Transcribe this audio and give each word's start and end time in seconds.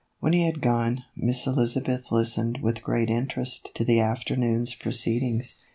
When 0.19 0.33
he 0.33 0.47
had 0.47 0.63
gone, 0.63 1.03
Miss 1.15 1.45
Elizabeth 1.45 2.11
listened 2.11 2.57
with 2.63 2.81
great 2.81 3.11
interest 3.11 3.69
to 3.75 3.85
the 3.85 3.99
afternoon's 3.99 4.73
proceedings. 4.73 5.57